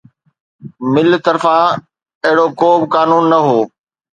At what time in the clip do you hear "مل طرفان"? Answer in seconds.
0.93-1.67